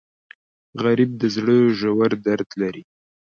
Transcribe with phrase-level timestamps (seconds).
[0.83, 2.83] غریب د زړه ژور درد لري